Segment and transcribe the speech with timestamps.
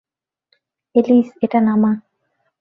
[0.95, 1.91] Alice, এটা নামা!